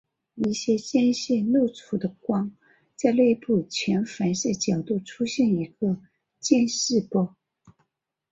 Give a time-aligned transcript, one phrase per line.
[0.33, 2.53] 一些间隙漏出的光
[2.95, 5.95] 在内部全反射角度出现一个
[6.39, 7.35] 渐逝波。